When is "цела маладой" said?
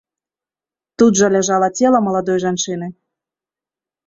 1.83-2.37